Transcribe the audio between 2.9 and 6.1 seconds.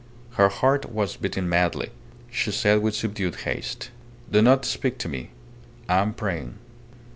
subdued haste "Do not speak to me. I